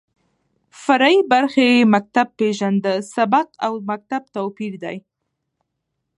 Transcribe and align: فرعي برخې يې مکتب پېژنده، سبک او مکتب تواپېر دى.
فرعي 0.83 1.19
برخې 1.33 1.65
يې 1.75 1.89
مکتب 1.93 2.27
پېژنده، 2.37 2.93
سبک 3.15 3.47
او 3.65 3.73
مکتب 3.89 4.21
تواپېر 4.33 4.73
دى. 4.83 4.97